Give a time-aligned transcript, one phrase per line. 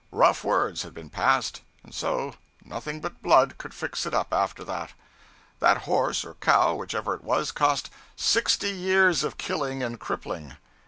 [0.11, 2.33] Rough words had been passed; and so,
[2.65, 4.93] nothing but blood could fix it up after that.
[5.59, 10.57] That horse or cow, whichever it was, cost sixty years of killing and crippling!